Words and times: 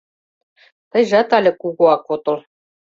—Тыйжат 0.91 1.29
але 1.37 1.51
кугуак 1.61 2.03
отыл. 2.13 2.37